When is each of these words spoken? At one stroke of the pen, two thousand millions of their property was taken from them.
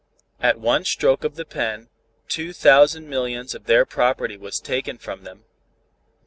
At 0.39 0.57
one 0.59 0.83
stroke 0.83 1.23
of 1.23 1.35
the 1.35 1.45
pen, 1.45 1.89
two 2.27 2.53
thousand 2.53 3.07
millions 3.07 3.53
of 3.53 3.65
their 3.65 3.85
property 3.85 4.35
was 4.35 4.59
taken 4.59 4.97
from 4.97 5.21
them. 5.25 5.45